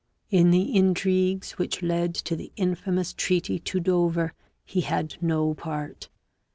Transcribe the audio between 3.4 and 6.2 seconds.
to Dover he had no part.